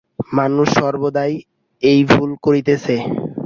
[0.31, 1.33] মানুষ সর্বদাই
[1.83, 2.95] এই ভুল করিতেছে।